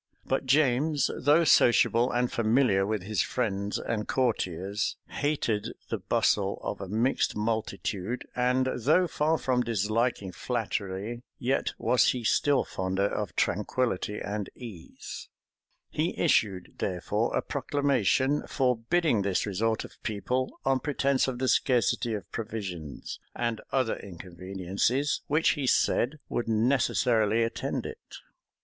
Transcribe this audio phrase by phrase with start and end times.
[0.25, 6.81] But James, though sociable and familiar with his friends and courtiers, hated the bustle of
[6.81, 13.35] a mixed multitude; and though far from disliking flattery, yet was he still fonder of
[13.35, 15.29] tranquillity and ease.
[15.91, 22.15] He issued, therefore, a proclamation, forbidding this resort of people, on pretence of the scarcity
[22.15, 28.15] of provisions, and other inconveniencies, which, he said, would necessarily attend it.[*] * Kennet, p.
[28.15, 28.23] 662.